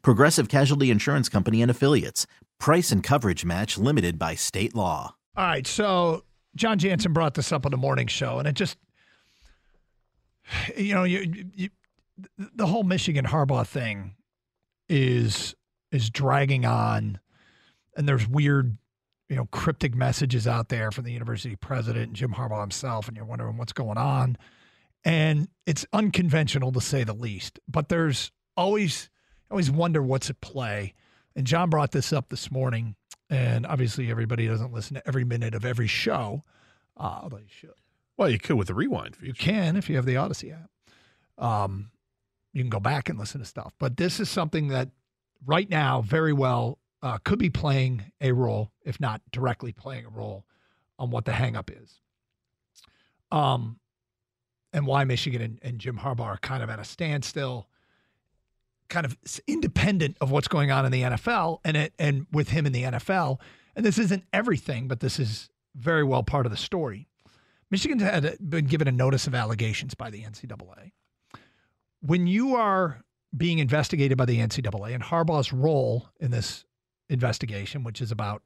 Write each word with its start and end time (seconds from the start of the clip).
Progressive 0.00 0.48
Casualty 0.48 0.90
Insurance 0.90 1.28
Company 1.28 1.60
and 1.60 1.70
Affiliates. 1.70 2.26
Price 2.58 2.90
and 2.92 3.02
coverage 3.02 3.44
match 3.44 3.76
limited 3.76 4.18
by 4.18 4.34
state 4.34 4.74
law. 4.74 5.16
All 5.36 5.44
right. 5.44 5.66
So 5.66 6.24
Jon 6.56 6.78
Jansen 6.78 7.12
brought 7.12 7.34
this 7.34 7.52
up 7.52 7.66
on 7.66 7.72
the 7.72 7.76
morning 7.76 8.06
show, 8.06 8.38
and 8.38 8.48
it 8.48 8.54
just, 8.54 8.78
you 10.76 10.94
know, 10.94 11.04
you, 11.04 11.46
you 11.54 11.70
the 12.54 12.66
whole 12.66 12.84
Michigan 12.84 13.24
Harbaugh 13.24 13.66
thing 13.66 14.14
is 14.88 15.54
is 15.90 16.10
dragging 16.10 16.64
on, 16.64 17.18
and 17.96 18.08
there's 18.08 18.28
weird 18.28 18.76
you 19.32 19.36
know, 19.36 19.46
cryptic 19.46 19.94
messages 19.94 20.46
out 20.46 20.68
there 20.68 20.90
from 20.90 21.04
the 21.04 21.12
university 21.12 21.56
president, 21.56 22.08
and 22.08 22.14
Jim 22.14 22.34
Harbaugh 22.34 22.60
himself, 22.60 23.08
and 23.08 23.16
you're 23.16 23.24
wondering 23.24 23.56
what's 23.56 23.72
going 23.72 23.96
on. 23.96 24.36
And 25.06 25.48
it's 25.64 25.86
unconventional 25.94 26.70
to 26.72 26.82
say 26.82 27.02
the 27.02 27.14
least, 27.14 27.58
but 27.66 27.88
there's 27.88 28.30
always, 28.58 29.08
always 29.52 29.70
wonder 29.70 30.02
what's 30.02 30.30
at 30.30 30.40
play. 30.40 30.94
And 31.36 31.46
Jon 31.46 31.70
brought 31.70 31.92
this 31.92 32.12
up 32.12 32.30
this 32.30 32.50
morning, 32.50 32.96
and 33.30 33.66
obviously 33.66 34.10
everybody 34.10 34.46
doesn't 34.46 34.72
listen 34.72 34.94
to 34.94 35.06
every 35.06 35.24
minute 35.24 35.54
of 35.54 35.64
every 35.64 35.86
show, 35.86 36.42
uh, 36.96 37.20
although 37.22 37.38
you 37.38 37.44
should. 37.48 37.70
Well, 38.16 38.28
you 38.28 38.38
could 38.38 38.56
with 38.56 38.68
the 38.68 38.74
rewind 38.74 39.16
feature. 39.16 39.26
You 39.26 39.34
can 39.34 39.76
if 39.76 39.88
you 39.88 39.96
have 39.96 40.06
the 40.06 40.14
Audacy 40.14 40.54
app. 40.54 40.70
Um, 41.42 41.90
you 42.52 42.62
can 42.62 42.70
go 42.70 42.80
back 42.80 43.08
and 43.08 43.18
listen 43.18 43.40
to 43.40 43.46
stuff. 43.46 43.72
But 43.78 43.96
this 43.96 44.20
is 44.20 44.28
something 44.28 44.68
that 44.68 44.90
right 45.46 45.68
now 45.68 46.02
very 46.02 46.32
well 46.32 46.78
uh, 47.02 47.18
could 47.24 47.38
be 47.38 47.50
playing 47.50 48.04
a 48.20 48.32
role, 48.32 48.70
if 48.84 49.00
not 49.00 49.20
directly 49.32 49.72
playing 49.72 50.06
a 50.06 50.10
role, 50.10 50.44
on 50.98 51.10
what 51.10 51.24
the 51.24 51.32
hangup 51.32 51.70
is. 51.82 52.00
Um, 53.30 53.78
and 54.72 54.86
why 54.86 55.04
Michigan 55.04 55.42
and, 55.42 55.58
and 55.62 55.78
Jim 55.78 55.98
Harbaugh 55.98 56.20
are 56.20 56.38
kind 56.38 56.62
of 56.62 56.70
at 56.70 56.78
a 56.78 56.84
standstill, 56.84 57.68
kind 58.92 59.06
of 59.06 59.16
independent 59.46 60.18
of 60.20 60.30
what's 60.30 60.48
going 60.48 60.70
on 60.70 60.84
in 60.84 60.92
the 60.92 61.02
NFL, 61.02 61.60
and 61.64 61.76
it 61.76 61.94
and 61.98 62.26
with 62.30 62.50
him 62.50 62.66
in 62.66 62.72
the 62.72 62.82
NFL. 62.82 63.40
And 63.74 63.86
this 63.86 63.98
isn't 63.98 64.24
everything, 64.34 64.86
but 64.86 65.00
this 65.00 65.18
is 65.18 65.48
very 65.74 66.04
well 66.04 66.22
part 66.22 66.44
of 66.44 66.52
the 66.52 66.58
story. 66.58 67.08
Michigan 67.70 67.98
had 67.98 68.36
been 68.38 68.66
given 68.66 68.86
a 68.86 68.92
notice 68.92 69.26
of 69.26 69.34
allegations 69.34 69.94
by 69.94 70.10
the 70.10 70.22
NCAA. 70.22 70.92
When 72.00 72.26
you 72.26 72.54
are 72.54 73.02
being 73.34 73.60
investigated 73.60 74.18
by 74.18 74.26
the 74.26 74.38
NCAA 74.38 74.92
and 74.94 75.02
Harbaugh's 75.02 75.54
role 75.54 76.08
in 76.20 76.30
this 76.30 76.66
investigation, 77.08 77.84
which 77.84 78.02
is 78.02 78.12
about, 78.12 78.42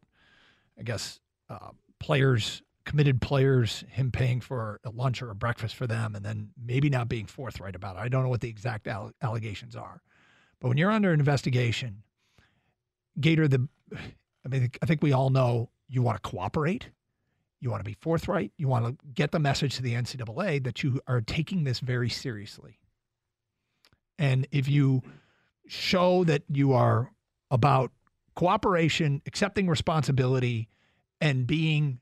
I 0.78 0.84
guess, 0.84 1.18
uh, 1.50 1.70
players, 1.98 2.62
committed 2.84 3.20
players, 3.20 3.82
him 3.88 4.12
paying 4.12 4.40
for 4.40 4.78
a 4.84 4.90
lunch 4.90 5.22
or 5.22 5.30
a 5.30 5.34
breakfast 5.34 5.74
for 5.74 5.88
them, 5.88 6.14
and 6.14 6.24
then 6.24 6.50
maybe 6.56 6.88
not 6.88 7.08
being 7.08 7.26
forthright 7.26 7.74
about 7.74 7.96
it. 7.96 7.98
I 7.98 8.08
don't 8.08 8.22
know 8.22 8.28
what 8.28 8.42
the 8.42 8.48
exact 8.48 8.86
allegations 8.86 9.74
are, 9.74 10.02
but 10.60 10.68
when 10.68 10.76
you're 10.76 10.90
under 10.90 11.12
investigation, 11.12 12.02
Gator, 13.20 13.48
the, 13.48 13.68
I 13.94 14.48
mean, 14.48 14.70
I 14.82 14.86
think 14.86 15.02
we 15.02 15.12
all 15.12 15.30
know 15.30 15.70
you 15.88 16.02
want 16.02 16.22
to 16.22 16.28
cooperate. 16.28 16.90
You 17.60 17.70
want 17.70 17.80
to 17.80 17.88
be 17.88 17.96
forthright. 18.00 18.52
You 18.56 18.68
want 18.68 18.86
to 18.86 18.96
get 19.14 19.32
the 19.32 19.38
message 19.38 19.76
to 19.76 19.82
the 19.82 19.94
NCAA 19.94 20.64
that 20.64 20.82
you 20.82 21.00
are 21.06 21.20
taking 21.20 21.64
this 21.64 21.80
very 21.80 22.08
seriously. 22.08 22.78
And 24.18 24.46
if 24.50 24.68
you 24.68 25.02
show 25.66 26.24
that 26.24 26.42
you 26.48 26.72
are 26.72 27.10
about 27.50 27.92
cooperation, 28.34 29.22
accepting 29.26 29.68
responsibility, 29.68 30.68
and 31.20 31.46
being, 31.46 32.00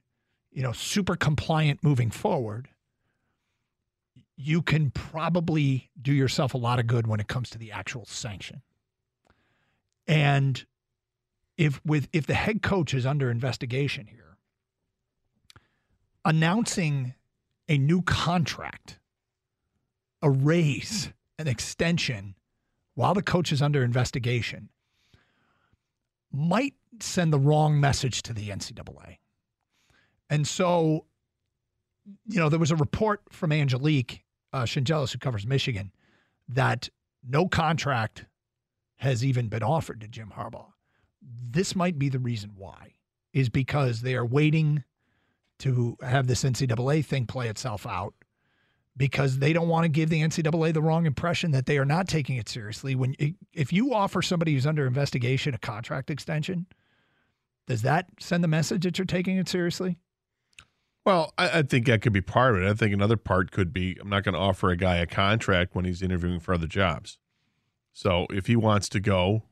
you 0.53 0.63
know, 0.63 0.73
super 0.73 1.17
compliant 1.17 1.83
moving 1.83 2.11
forward, 2.11 2.69
you 4.37 4.63
can 4.63 4.91
probably 4.91 5.91
do 6.01 6.13
yourself 6.13 6.55
a 6.55 6.59
lot 6.59 6.79
of 6.79 6.87
good 6.87 7.07
when 7.07 7.21
it 7.21 7.29
comes 7.29 7.51
to 7.51 7.59
the 7.59 7.73
actual 7.73 8.05
sanction. 8.05 8.63
And 10.07 10.65
if 11.57 11.81
with 11.85 12.09
if 12.13 12.27
the 12.27 12.35
head 12.35 12.63
coach 12.63 12.95
is 12.95 13.07
under 13.07 13.31
investigation 13.31 14.07
here, 14.07 14.37
announcing 16.25 17.15
a 17.69 17.79
new 17.79 18.03
contract, 18.03 18.99
a 20.21 20.31
raise, 20.31 21.13
an 21.39 21.49
extension 21.49 22.35
while 22.95 23.15
the 23.15 23.23
coach 23.23 23.53
is 23.53 23.63
under 23.63 23.83
investigation 23.83 24.69
might 26.33 26.75
send 27.01 27.33
the 27.33 27.39
wrong 27.39 27.81
message 27.81 28.23
to 28.23 28.33
the 28.33 28.49
NCAA. 28.49 29.19
And 30.29 30.47
so, 30.47 31.07
you 32.27 32.39
know, 32.39 32.49
there 32.49 32.59
was 32.59 32.71
a 32.71 32.77
report 32.77 33.23
from 33.31 33.53
Angelique 33.53 34.24
uh, 34.55 34.65
Chengelis, 34.65 35.13
who 35.13 35.19
covers 35.19 35.47
Michigan, 35.47 35.93
that 36.49 36.89
no 37.27 37.49
contract 37.49 38.27
has 38.97 39.25
even 39.25 39.49
been 39.49 39.63
offered 39.63 40.01
to 40.01 40.09
Jim 40.09 40.33
Harbaugh. 40.37 40.73
This 41.21 41.75
might 41.75 41.99
be 41.99 42.09
the 42.09 42.21
reason 42.21 42.53
why, 42.57 42.95
is 43.33 43.49
because 43.49 44.01
they 44.01 44.15
are 44.15 44.25
waiting 44.25 44.85
to 45.59 45.97
have 46.03 46.29
this 46.29 46.45
NCAA 46.45 47.05
thing 47.05 47.27
play 47.27 47.49
itself 47.49 47.87
out 47.87 48.15
because 48.97 49.39
they 49.39 49.53
don't 49.53 49.69
want 49.69 49.85
to 49.85 49.89
give 49.89 50.09
the 50.09 50.23
NCAA 50.23 50.73
the 50.73 50.83
wrong 50.83 51.05
impression 51.05 51.51
that 51.51 51.67
they 51.67 51.79
are 51.79 51.85
not 51.85 52.07
taking 52.07 52.37
it 52.37 52.49
seriously. 52.49 52.95
When 52.95 53.17
if 53.53 53.73
you 53.73 53.93
offer 53.93 54.23
somebody 54.23 54.53
who's 54.53 54.67
under 54.67 54.87
investigation 54.87 55.53
a 55.55 55.59
contract 55.59 56.11
extension, 56.11 56.67
does 57.67 57.83
that 57.83 58.07
send 58.21 58.45
the 58.45 58.49
message 58.49 58.85
that 58.85 58.99
you're 58.99 59.07
taking 59.07 59.37
it 59.37 59.49
seriously? 59.49 59.99
Well, 61.05 61.33
I, 61.37 61.59
I 61.59 61.63
think 61.63 61.87
that 61.87 62.03
could 62.03 62.13
be 62.13 62.21
part 62.21 62.57
of 62.57 62.63
it. 62.63 62.69
I 62.69 62.75
think 62.75 62.95
another 62.95 63.17
part 63.17 63.51
could 63.51 63.73
be 63.73 63.97
I'm 64.01 64.09
not 64.09 64.25
going 64.25 64.35
to 64.35 64.41
offer 64.41 64.71
a 64.71 64.77
guy 64.77 64.97
a 64.97 65.07
contract 65.07 65.75
when 65.75 65.85
he's 65.85 66.03
interviewing 66.03 66.41
for 66.41 66.55
other 66.55 66.67
jobs. 66.67 67.19
So 67.93 68.27
if 68.31 68.47
he 68.47 68.57
wants 68.57 68.89
to 68.91 69.01
go, 69.01 69.45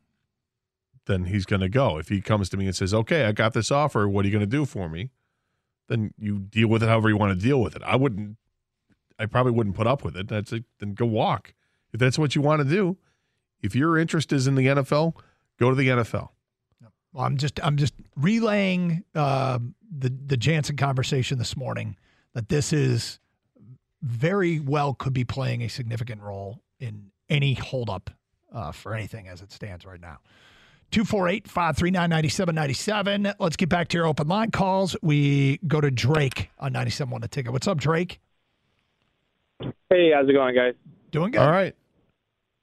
then 1.07 1.25
he's 1.25 1.45
going 1.45 1.61
to 1.61 1.69
go. 1.69 1.99
If 1.99 2.09
he 2.09 2.21
comes 2.21 2.49
to 2.51 2.57
me 2.57 2.67
and 2.67 2.75
says, 2.75 2.95
"Okay, 2.95 3.25
I 3.25 3.33
got 3.33 3.53
this 3.55 3.71
offer. 3.71 4.09
What 4.09 4.25
are 4.25 4.29
you 4.29 4.33
going 4.33 4.49
to 4.49 4.57
do 4.57 4.65
for 4.65 4.89
me?" 4.89 5.11
Then 5.89 6.15
you 6.17 6.39
deal 6.39 6.69
with 6.69 6.83
it 6.83 6.89
however 6.89 7.09
you 7.09 7.17
want 7.17 7.39
to 7.39 7.45
deal 7.45 7.61
with 7.61 7.77
it. 7.77 7.83
I 7.85 7.97
wouldn't 7.97 8.37
I 9.19 9.27
probably 9.27 9.53
wouldn't 9.53 9.77
put 9.77 9.87
up 9.87 10.05
with 10.05 10.17
it. 10.17 10.29
That's 10.29 10.53
a, 10.53 10.65
then 10.81 10.95
go 10.95 11.07
walk. 11.07 11.55
If 11.93 12.01
that's 12.01 12.19
what 12.19 12.35
you 12.35 12.43
want 12.43 12.63
to 12.63 12.69
do, 12.69 12.97
if 13.63 13.75
your 13.77 13.99
interest 13.99 14.33
is 14.33 14.47
in 14.47 14.55
the 14.55 14.67
NFL, 14.67 15.15
go 15.59 15.71
to 15.71 15.77
the 15.77 15.89
NFL. 15.89 16.31
Well, 17.13 17.25
I'm 17.25 17.37
just 17.37 17.61
I'm 17.63 17.77
just 17.77 17.95
relaying 18.17 19.05
uh, 19.15 19.59
the 19.97 20.13
the 20.27 20.37
Jansen 20.37 20.77
conversation 20.77 21.39
this 21.39 21.57
morning 21.57 21.97
that 22.35 22.49
this 22.49 22.73
is 22.73 23.19
very 24.01 24.59
well 24.59 24.95
could 24.95 25.13
be 25.13 25.25
playing 25.25 25.63
a 25.63 25.69
significant 25.69 26.23
role 26.23 26.61
in 26.81 27.11
any 27.29 27.55
holdup 27.55 28.11
uh, 28.53 28.73
for 28.73 28.95
anything 28.95 29.29
as 29.29 29.43
it 29.43 29.53
stands 29.53 29.85
right 29.85 30.01
now. 30.01 30.19
248 30.91 31.49
539 31.49 32.11
9797. 32.11 33.35
Let's 33.39 33.57
get 33.57 33.69
back 33.69 33.89
to 33.89 33.97
your 33.97 34.07
open 34.07 34.29
line 34.29 34.51
calls. 34.51 34.95
We 35.01 35.59
go 35.67 35.81
to 35.81 35.91
Drake 35.91 36.51
on 36.59 36.73
97 36.73 37.11
1 37.11 37.23
a 37.23 37.29
ticket. 37.29 37.53
What's 37.53 37.67
up, 37.67 37.79
Drake? 37.79 38.21
Hey, 39.89 40.11
how's 40.15 40.29
it 40.29 40.33
going, 40.33 40.55
guys? 40.55 40.75
Doing 41.11 41.31
good. 41.33 41.41
All 41.41 41.51
right. 41.51 41.75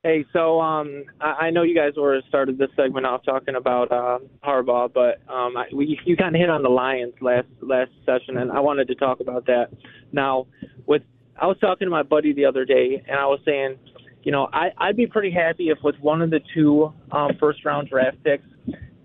Hey, 0.04 0.26
so 0.32 0.62
um, 0.62 1.04
I, 1.20 1.48
I 1.48 1.50
know 1.50 1.64
you 1.64 1.76
guys 1.76 1.92
were 1.98 2.22
started 2.30 2.58
this 2.58 2.70
segment 2.78 3.06
off 3.06 3.22
talking 3.26 3.56
about 3.56 3.92
uh, 3.92 4.20
Harbaugh, 4.42 4.94
but 4.94 5.22
um, 5.32 5.58
I, 5.58 5.66
we, 5.74 6.00
you 6.06 6.16
kind 6.16 6.34
of 6.34 6.40
hit 6.40 6.50
on 6.50 6.64
the 6.64 6.70
Lions 6.70 7.14
last 7.20 7.48
last 7.62 7.92
session, 8.06 8.38
and 8.38 8.50
I 8.50 8.62
wanted 8.62 8.88
to 8.88 8.96
talk 8.96 9.20
about 9.20 9.46
that. 9.48 9.68
Now, 10.14 10.48
with 10.86 11.02
I 11.38 11.48
was 11.48 11.58
talking 11.60 11.86
to 11.86 11.90
my 11.90 12.04
buddy 12.04 12.32
the 12.32 12.46
other 12.46 12.64
day, 12.64 13.04
and 13.08 13.20
I 13.20 13.26
was 13.26 13.42
saying, 13.44 13.76
you 14.24 14.32
know, 14.32 14.48
I, 14.54 14.70
I'd 14.78 14.96
be 14.96 15.06
pretty 15.06 15.32
happy 15.32 15.68
if 15.68 15.80
with 15.84 15.96
one 16.00 16.22
of 16.22 16.30
the 16.30 16.40
two 16.54 16.94
um, 17.12 17.32
first 17.38 17.66
round 17.66 17.90
draft 17.90 18.24
picks 18.24 18.48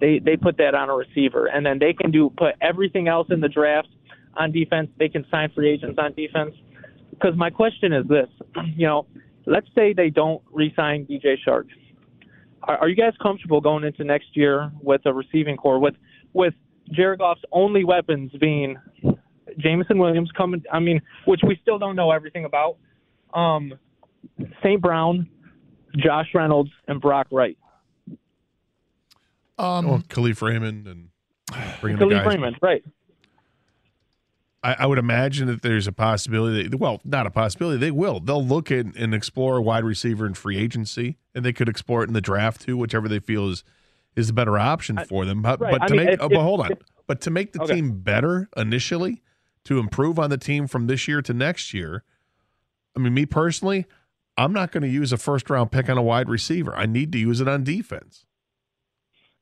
they 0.00 0.20
they 0.24 0.36
put 0.36 0.58
that 0.58 0.76
on 0.76 0.90
a 0.90 0.94
receiver, 0.94 1.46
and 1.46 1.66
then 1.66 1.80
they 1.80 1.92
can 1.92 2.12
do 2.12 2.30
put 2.36 2.54
everything 2.60 3.08
else 3.08 3.26
in 3.30 3.40
the 3.40 3.48
draft 3.48 3.88
on 4.36 4.52
defense. 4.52 4.90
They 4.98 5.08
can 5.08 5.24
sign 5.30 5.50
free 5.54 5.72
agents 5.72 5.98
on 5.98 6.14
defense. 6.14 6.54
Because 7.10 7.36
my 7.36 7.50
question 7.50 7.92
is 7.92 8.06
this, 8.06 8.28
you 8.76 8.86
know, 8.86 9.06
let's 9.46 9.66
say 9.74 9.92
they 9.92 10.10
don't 10.10 10.42
re-sign 10.50 11.06
DJ 11.06 11.36
Chark. 11.46 11.66
Are, 12.62 12.78
are 12.78 12.88
you 12.88 12.96
guys 12.96 13.12
comfortable 13.22 13.60
going 13.60 13.84
into 13.84 14.04
next 14.04 14.36
year 14.36 14.70
with 14.80 15.02
a 15.04 15.12
receiving 15.12 15.56
corps 15.56 15.78
with 15.78 15.94
with 16.32 16.54
Jared 16.90 17.20
Goff's 17.20 17.42
only 17.52 17.84
weapons 17.84 18.32
being 18.40 18.76
Jameson 19.58 19.98
Williams 19.98 20.30
coming? 20.36 20.62
I 20.72 20.80
mean, 20.80 21.00
which 21.26 21.40
we 21.46 21.58
still 21.62 21.78
don't 21.78 21.96
know 21.96 22.10
everything 22.10 22.44
about. 22.44 22.76
Um, 23.32 23.74
St. 24.62 24.80
Brown, 24.80 25.28
Josh 25.96 26.28
Reynolds, 26.34 26.70
and 26.88 27.00
Brock 27.00 27.26
Wright. 27.30 27.58
Um, 29.56 29.86
oh, 29.86 29.98
Kalif 30.08 30.42
Raymond 30.42 30.88
and 30.88 31.08
bringing 31.80 31.98
Kalif 31.98 32.08
the 32.08 32.14
guys. 32.16 32.26
Raymond, 32.26 32.56
right? 32.60 32.84
I, 34.64 34.76
I 34.80 34.86
would 34.86 34.98
imagine 34.98 35.46
that 35.48 35.62
there's 35.62 35.86
a 35.86 35.92
possibility. 35.92 36.66
That, 36.68 36.78
well, 36.80 37.00
not 37.04 37.26
a 37.26 37.30
possibility. 37.30 37.78
They 37.78 37.90
will. 37.90 38.18
They'll 38.18 38.44
look 38.44 38.70
at 38.72 38.86
and 38.96 39.14
explore 39.14 39.58
a 39.58 39.62
wide 39.62 39.84
receiver 39.84 40.26
in 40.26 40.34
free 40.34 40.56
agency, 40.58 41.18
and 41.34 41.44
they 41.44 41.52
could 41.52 41.68
explore 41.68 42.02
it 42.02 42.08
in 42.08 42.14
the 42.14 42.20
draft 42.20 42.62
too, 42.62 42.76
whichever 42.76 43.08
they 43.08 43.18
feel 43.20 43.50
is 43.50 43.62
is 44.16 44.28
the 44.28 44.32
better 44.32 44.58
option 44.58 44.96
for 45.08 45.24
them. 45.24 45.42
But, 45.42 45.60
right. 45.60 45.78
but 45.78 45.86
to 45.88 45.94
mean, 45.94 46.06
make, 46.06 46.14
if- 46.14 46.22
oh, 46.22 46.28
but 46.28 46.40
hold 46.40 46.60
on. 46.60 46.72
if- 46.72 46.78
but 47.06 47.20
to 47.22 47.30
make 47.30 47.52
the 47.52 47.62
Okay. 47.62 47.74
team 47.74 48.00
better 48.00 48.48
initially, 48.56 49.22
to 49.64 49.78
improve 49.78 50.18
on 50.18 50.30
the 50.30 50.38
team 50.38 50.66
from 50.66 50.86
this 50.86 51.06
year 51.08 51.20
to 51.22 51.34
next 51.34 51.74
year. 51.74 52.02
I 52.96 53.00
mean, 53.00 53.12
me 53.12 53.26
personally, 53.26 53.86
I'm 54.38 54.52
not 54.52 54.72
going 54.72 54.82
to 54.82 54.88
use 54.88 55.12
a 55.12 55.16
first 55.16 55.50
round 55.50 55.70
pick 55.72 55.88
on 55.90 55.98
a 55.98 56.02
wide 56.02 56.28
receiver. 56.28 56.74
I 56.74 56.86
need 56.86 57.12
to 57.12 57.18
use 57.18 57.40
it 57.40 57.48
on 57.48 57.64
defense. 57.64 58.24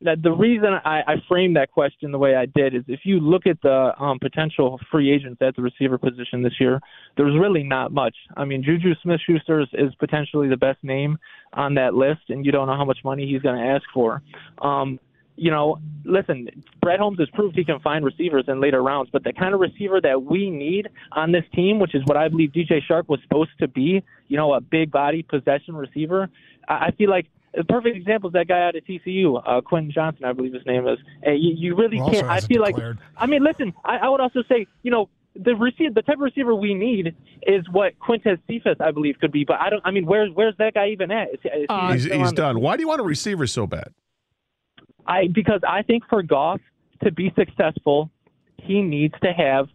The 0.02 0.32
reason 0.32 0.70
I, 0.84 1.02
I 1.06 1.14
framed 1.28 1.56
that 1.56 1.70
question 1.70 2.10
the 2.10 2.19
way 2.19 2.34
I 2.34 2.46
did 2.46 2.75
is 2.75 2.82
if 2.88 3.00
you 3.04 3.20
look 3.20 3.46
at 3.46 3.60
the 3.62 3.93
um, 4.00 4.19
potential 4.19 4.81
free 4.90 5.12
agents 5.12 5.40
at 5.40 5.54
the 5.54 5.62
receiver 5.62 5.96
position 5.96 6.43
this 6.43 6.54
year, 6.58 6.81
there's 7.16 7.38
really 7.38 7.62
not 7.62 7.93
much. 7.93 8.16
I 8.37 8.44
mean, 8.44 8.64
Juju 8.64 8.94
Smith-Schuster 9.02 9.60
is, 9.60 9.69
is 9.72 9.94
potentially 9.96 10.49
the 10.49 10.56
best 10.56 10.82
name 10.82 11.19
on 11.52 11.75
that 11.75 11.94
list, 11.94 12.22
and 12.31 12.44
you 12.44 12.50
don't 12.50 12.66
know 12.66 12.76
how 12.76 12.84
much 12.84 12.99
money 13.04 13.26
he's 13.31 13.43
going 13.43 13.56
to 13.56 13.64
ask 13.64 13.84
for. 13.94 14.22
Um, 14.60 14.99
you 15.37 15.50
know, 15.50 15.78
listen, 16.05 16.48
Brad 16.81 17.00
Holmes 17.00 17.19
has 17.19 17.28
proved 17.31 17.56
he 17.56 17.64
can 17.64 17.81
find 17.81 18.05
receivers 18.05 18.44
in 18.48 18.60
later 18.60 18.82
rounds, 18.82 19.10
but 19.12 19.25
the 19.25 19.32
kind 19.32 19.55
of 19.55 19.60
receiver 19.60 20.00
that 20.00 20.22
we 20.22 20.50
need 20.50 20.88
on 21.12 21.32
this 21.32 21.44
team, 21.55 21.78
which 21.78 21.94
is 21.94 22.02
what 22.05 22.16
I 22.16 22.28
believe 22.28 22.50
DJ 22.50 22.81
Chark 22.88 23.08
was 23.08 23.20
supposed 23.22 23.50
to 23.60 23.69
be, 23.69 24.02
you 24.28 24.37
know, 24.37 24.52
a 24.55 24.60
big 24.60 24.90
body 24.90 25.22
possession 25.22 25.75
receiver, 25.75 26.28
I, 26.69 26.87
I 26.87 26.90
feel 26.93 27.08
like 27.08 27.26
a 27.58 27.64
perfect 27.64 27.96
example 27.96 28.28
is 28.31 28.34
that 28.34 28.49
guy 28.49 28.66
out 28.66 28.76
of 28.76 28.84
TCU, 28.84 29.43
uh, 29.44 29.60
Quentin 29.60 29.93
Johnston, 29.93 30.25
I 30.25 30.32
believe 30.32 30.54
his 30.54 30.64
name 30.66 30.87
is. 30.88 30.99
And 31.22 31.43
you, 31.43 31.54
you 31.56 31.76
really 31.76 31.99
Who 31.99 32.04
also 32.04 32.20
can't. 32.20 32.31
I 32.31 32.34
hasn't 32.34 32.52
feel 32.52 32.62
like. 32.62 32.76
I 33.16 33.26
mean, 33.26 33.44
listen, 33.44 33.75
I, 33.84 33.99
I 33.99 34.08
would 34.08 34.20
also 34.20 34.43
say, 34.49 34.66
you 34.82 34.90
know, 34.90 35.08
the 35.34 35.54
receiver, 35.54 35.93
the 35.94 36.02
type 36.02 36.16
of 36.16 36.20
receiver 36.20 36.54
we 36.54 36.75
need 36.75 37.14
is 37.46 37.64
what 37.70 37.93
Quintez 37.99 38.38
Cephas, 38.46 38.76
I 38.81 38.90
believe, 38.90 39.19
could 39.20 39.32
be. 39.32 39.44
But 39.44 39.60
I 39.60 39.70
don't. 39.70 39.82
I 39.84 39.90
mean, 39.90 40.06
where's 40.06 40.31
where's 40.34 40.54
that 40.58 40.75
guy 40.75 40.88
even 40.88 41.10
at? 41.10 41.28
Is, 41.32 41.40
is 41.44 41.66
Uh, 41.69 41.93
he's 41.93 42.04
he's 42.04 42.12
on 42.12 42.25
the- 42.26 42.32
done. 42.32 42.60
Why 42.60 42.76
do 42.76 42.82
you 42.82 42.88
want 42.88 43.00
a 43.00 43.04
receiver 43.04 43.46
so 43.46 43.66
bad? 43.66 43.93
I 45.06 45.28
because 45.28 45.60
I 45.66 45.82
think 45.82 46.05
for 46.08 46.22
Goff 46.22 46.60
to 47.02 47.10
be 47.10 47.32
successful, 47.37 48.10
he 48.58 48.82
needs 48.82 49.14
to 49.22 49.32
have 49.32 49.69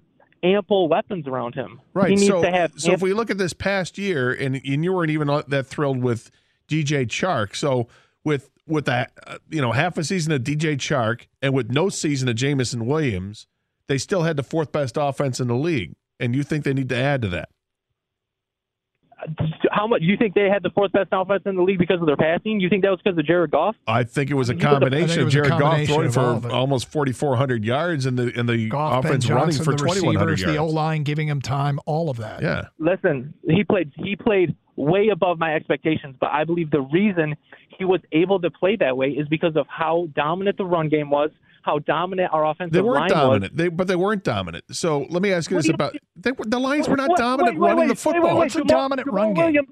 ample 0.44 0.88
weapons 0.88 1.28
around 1.28 1.56
him. 1.56 1.82
Right. 1.94 2.10
He 2.10 2.16
needs 2.16 2.28
so, 2.28 2.42
to 2.42 2.52
have. 2.52 2.74
so 2.78 2.92
if 2.92 3.02
we 3.02 3.14
look 3.14 3.30
at 3.30 3.38
this 3.38 3.54
past 3.54 3.98
year, 3.98 4.32
and, 4.32 4.56
and 4.56 4.84
you 4.84 4.94
weren't 4.94 5.12
even 5.12 5.28
that 5.48 5.66
thrilled 5.68 6.02
with 6.02 6.32
DJ 6.68 7.06
Chark, 7.08 7.56
so 7.56 7.88
with 8.24 8.50
with 8.68 8.86
that, 8.86 9.12
uh, 9.26 9.38
you 9.50 9.62
know, 9.62 9.72
half 9.72 9.98
a 9.98 10.04
season 10.04 10.34
of 10.34 10.42
DJ 10.44 10.76
Chark 10.76 11.28
and 11.42 11.54
with 11.54 11.70
no 11.72 11.88
season 11.90 12.28
of 12.28 12.36
Jameson 12.36 12.86
Williams, 12.86 13.48
they 13.88 13.98
still 13.98 14.24
had 14.24 14.36
the 14.36 14.44
fourth 14.44 14.72
best 14.74 14.98
offense 15.00 15.40
in 15.40 15.48
the 15.48 15.56
league. 15.56 15.94
And 16.20 16.36
you 16.36 16.44
think 16.44 16.64
they 16.66 16.74
need 16.74 16.90
to 16.90 16.98
add 16.98 17.22
to 17.22 17.30
that? 17.30 17.50
how 19.72 19.88
much? 19.88 20.02
do 20.02 20.06
You 20.06 20.16
think 20.16 20.36
they 20.36 20.48
had 20.50 20.62
the 20.64 20.70
fourth 20.70 20.92
best 20.92 21.10
offense 21.12 21.42
in 21.46 21.56
the 21.56 21.62
league 21.64 21.80
because 21.80 22.00
of 22.00 22.06
their 22.08 22.16
passing? 22.18 22.60
You 22.60 22.70
think 22.70 22.84
that 22.84 22.90
was 22.92 23.00
because 23.04 23.18
of 23.18 23.26
Jared 23.26 23.52
Goff? 23.52 23.76
I 23.88 24.04
think 24.04 24.30
it 24.30 24.36
was 24.36 24.50
a 24.50 24.54
think 24.54 24.64
was 24.64 24.74
a- 24.74 24.76
I 24.76 24.80
think 24.80 24.84
combination 24.84 25.20
of 25.22 25.26
was 25.26 25.34
a 25.34 25.38
Jared 25.38 25.50
Goff 25.60 25.86
throwing 25.86 26.12
for 26.42 26.52
almost 26.52 26.92
4,400 26.92 27.66
yards 27.66 28.06
and 28.06 28.18
the 28.18 28.32
and 28.38 28.48
the 28.48 28.70
Goff, 28.70 29.04
Ben 29.04 29.12
offense 29.14 29.30
running 29.30 29.56
for 29.58 29.74
2,100 29.76 30.40
yards. 30.40 30.44
the 30.54 30.58
O 30.58 30.68
line 30.68 31.04
giving 31.04 31.28
him 31.28 31.42
time, 31.42 31.80
all 31.86 32.10
of 32.10 32.18
that. 32.18 32.42
yeah. 32.42 32.68
Listen, 32.78 33.34
he 33.48 33.64
played 33.64 33.92
he 33.96 34.16
played 34.16 34.56
way 34.78 35.10
above 35.10 35.38
my 35.40 35.54
expectations, 35.56 36.16
but 36.20 36.30
I 36.32 36.44
believe 36.46 36.72
the 36.72 36.82
reason 36.82 37.36
he 37.78 37.84
was 37.84 38.00
able 38.14 38.40
to 38.42 38.50
play 38.50 38.76
that 38.78 38.96
way 38.96 39.08
is 39.10 39.28
because 39.28 39.56
of 39.56 39.66
how 39.68 40.08
dominant 40.16 40.58
the 40.58 40.66
run 40.66 40.88
game 40.88 41.10
was, 41.10 41.32
how 41.64 41.80
dominant 41.80 42.32
our 42.32 42.46
offensive 42.50 42.72
They 42.74 42.82
weren't 42.82 43.00
line 43.02 43.10
dominant, 43.10 43.58
they, 43.58 43.68
but 43.68 43.88
they 43.88 43.96
weren't 43.98 44.24
dominant. 44.24 44.64
So 44.72 45.06
let 45.10 45.22
me 45.22 45.34
ask 45.34 45.50
you 45.52 45.56
What 45.58 45.62
this 45.64 45.68
you- 45.68 45.74
about 45.74 45.98
they, 46.16 46.32
the 46.46 46.60
Lions 46.60 46.88
were 46.88 46.96
not 46.96 47.10
What- 47.10 47.18
dominant 47.18 47.58
wait, 47.58 47.62
wait, 47.62 47.68
running 47.70 47.82
wait, 47.82 47.90
the 47.90 47.96
football. 47.96 48.38
What's 48.38 48.56
a 48.56 48.62
Jamaal- 48.62 48.68
dominant 48.68 49.08
Jamaal 49.10 49.14
run 49.14 49.34
game? 49.34 49.46
Williams, 49.46 49.68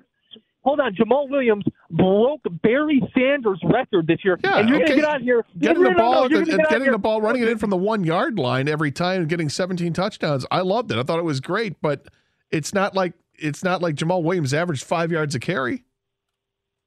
Hold 0.64 0.80
on, 0.80 0.96
Jamaal 0.96 1.30
Williams 1.30 1.64
broke 1.92 2.42
Barry 2.64 3.00
Sanders' 3.16 3.60
record 3.66 4.08
this 4.08 4.26
year, 4.26 4.40
Yeah, 4.44 4.58
and 4.58 4.68
you're 4.68 4.80
okay. 4.80 4.88
gonna 4.88 5.02
get 5.02 5.06
out 5.10 5.22
here 5.22 5.46
Getting 5.60 5.84
no, 5.84 5.90
the 5.90 5.96
no, 5.96 5.98
no, 5.98 6.04
ball, 6.12 6.24
and 6.24 6.34
gonna 6.34 6.46
get 6.58 6.70
getting 6.72 6.92
the 6.92 6.98
ball, 6.98 7.22
running 7.22 7.44
it 7.44 7.50
in 7.50 7.60
from 7.60 7.70
the 7.70 7.78
one 7.78 8.04
yard 8.04 8.40
line 8.40 8.68
every 8.68 8.90
time, 8.92 9.22
and 9.22 9.30
getting 9.30 9.48
17 9.48 9.94
touchdowns. 9.94 10.44
I 10.50 10.62
loved 10.62 10.92
it. 10.92 10.98
I 10.98 11.04
thought 11.04 11.20
it 11.20 11.24
was 11.24 11.40
great, 11.40 11.80
but 11.84 12.08
it's 12.50 12.74
not 12.74 12.96
like 12.96 13.14
it's 13.38 13.64
not 13.64 13.82
like 13.82 13.96
Jamaal 13.96 14.24
Williams 14.24 14.54
averaged 14.54 14.84
five 14.84 15.12
yards 15.12 15.36
a 15.36 15.40
carry. 15.40 15.84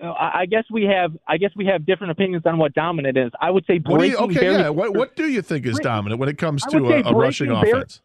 I 0.01 0.31
I 0.41 0.47
guess 0.47 0.65
we 0.71 0.85
have 0.85 1.13
I 1.27 1.37
guess 1.39 1.51
we 1.57 1.67
have 1.67 1.85
different 1.85 2.13
opinions 2.13 2.45
on 2.47 2.59
what 2.59 2.73
dominant 2.75 3.17
is. 3.17 3.31
I 3.41 3.51
would 3.51 3.65
say 3.67 3.81
What 3.85 3.99
breaking 3.99 4.19
you, 4.19 4.25
okay, 4.27 4.41
Barry 4.41 4.55
yeah. 4.63 4.69
What 4.69 4.95
what 4.95 5.17
do 5.17 5.27
you 5.29 5.43
think 5.43 5.67
is 5.67 5.79
dominant 5.81 6.21
when 6.21 6.29
it 6.29 6.39
comes 6.39 6.63
to 6.67 6.77
a, 6.79 7.03
a 7.03 7.13
rushing 7.15 7.49
breaking 7.49 7.63
Barry- 7.63 7.71
offense? 7.73 8.01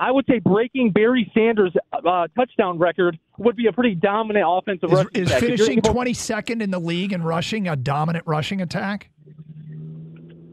I 0.00 0.10
would 0.10 0.24
say 0.26 0.38
breaking 0.38 0.92
Barry 0.92 1.30
Sanders' 1.34 1.74
uh, 1.92 2.26
touchdown 2.34 2.78
record 2.78 3.18
would 3.36 3.54
be 3.54 3.66
a 3.66 3.72
pretty 3.72 3.94
dominant 3.94 4.46
offensive 4.48 4.90
Is, 4.90 5.04
is 5.12 5.28
attack. 5.28 5.40
Finishing 5.40 5.82
22nd 5.82 6.62
in 6.62 6.70
the 6.70 6.78
league 6.78 7.12
in 7.12 7.22
rushing 7.22 7.68
a 7.68 7.76
dominant 7.76 8.26
rushing 8.26 8.62
attack? 8.62 9.10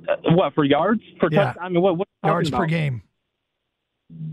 uh, 0.09 0.15
what 0.33 0.53
for 0.53 0.65
yards 0.65 1.01
for 1.19 1.29
Yeah. 1.31 1.45
touch? 1.53 1.57
I 1.61 1.69
mean, 1.69 1.81
what, 1.81 1.97
what 1.97 2.07
Yards 2.25 2.49
talking 2.51 2.63
per 2.65 2.67
game. 2.69 3.01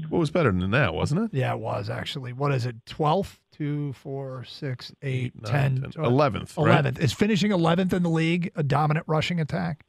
What 0.08 0.18
was 0.18 0.30
better 0.30 0.52
than 0.52 0.70
that, 0.70 0.94
wasn't 0.94 1.22
it? 1.24 1.36
Yeah, 1.36 1.52
it 1.54 1.58
was 1.58 1.90
actually. 1.90 2.32
What 2.32 2.52
is 2.52 2.64
it? 2.64 2.84
12th, 2.84 3.38
2, 3.52 3.92
4, 3.94 4.44
6, 4.44 4.92
8, 5.02 5.42
Nine, 5.42 5.52
10, 5.52 5.82
10, 5.82 5.90
12, 5.90 6.12
11th, 6.12 6.64
right? 6.64 6.84
11th. 6.84 6.98
Is 7.00 7.12
finishing 7.12 7.50
11th 7.50 7.92
in 7.92 8.02
the 8.04 8.08
league 8.08 8.52
a 8.54 8.62
dominant 8.62 9.04
rushing 9.08 9.40
attack? 9.40 9.84